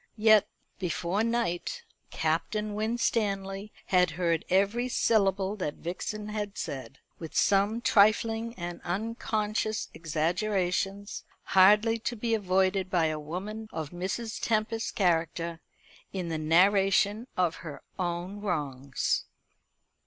Yet, 0.17 0.47
before 0.79 1.23
night, 1.23 1.83
Captain 2.09 2.73
Winstanley 2.73 3.71
had 3.85 4.09
heard 4.17 4.43
every 4.49 4.89
syllable 4.89 5.55
that 5.57 5.75
Vixen 5.75 6.29
had 6.29 6.57
said; 6.57 6.97
with 7.19 7.35
some 7.37 7.81
trifling 7.81 8.55
and 8.55 8.81
unconscious 8.83 9.89
exaggerations, 9.93 11.23
hardly 11.43 11.99
to 11.99 12.15
be 12.15 12.33
avoided 12.33 12.89
by 12.89 13.05
a 13.13 13.19
woman 13.19 13.69
of 13.71 13.91
Mrs. 13.91 14.39
Tempest's 14.41 14.89
character, 14.89 15.59
in 16.11 16.29
the 16.29 16.39
narration 16.39 17.27
of 17.37 17.57
her 17.57 17.83
own 17.99 18.39
wrongs. 18.41 19.25